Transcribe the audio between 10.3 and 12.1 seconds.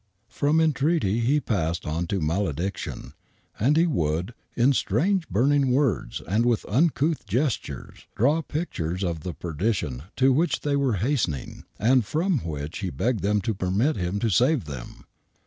which they were hastening,, and